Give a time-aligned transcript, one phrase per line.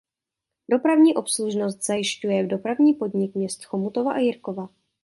[0.71, 4.69] Dopravní obslužnost zajišťuje Dopravní podnik měst Chomutova a Jirkova.